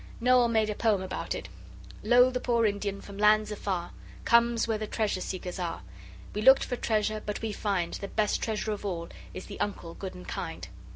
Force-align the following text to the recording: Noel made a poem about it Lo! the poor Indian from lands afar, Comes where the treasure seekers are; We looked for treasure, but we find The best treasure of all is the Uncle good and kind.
Noel 0.19 0.47
made 0.47 0.71
a 0.71 0.73
poem 0.73 1.03
about 1.03 1.35
it 1.35 1.47
Lo! 2.01 2.31
the 2.31 2.39
poor 2.39 2.65
Indian 2.65 3.01
from 3.01 3.19
lands 3.19 3.51
afar, 3.51 3.91
Comes 4.25 4.67
where 4.67 4.79
the 4.79 4.87
treasure 4.87 5.21
seekers 5.21 5.59
are; 5.59 5.83
We 6.33 6.41
looked 6.41 6.63
for 6.65 6.75
treasure, 6.75 7.21
but 7.23 7.43
we 7.43 7.51
find 7.51 7.93
The 7.93 8.07
best 8.07 8.41
treasure 8.41 8.71
of 8.71 8.83
all 8.83 9.09
is 9.35 9.45
the 9.45 9.59
Uncle 9.59 9.93
good 9.93 10.15
and 10.15 10.27
kind. 10.27 10.67